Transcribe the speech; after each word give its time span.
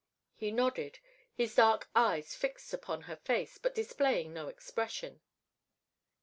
He 0.33 0.49
nodded, 0.49 0.97
his 1.31 1.53
dark 1.53 1.87
eyes 1.95 2.33
fixed 2.33 2.73
upon 2.73 3.01
her 3.03 3.17
face 3.17 3.59
but 3.59 3.75
displaying 3.75 4.33
no 4.33 4.47
expression. 4.47 5.21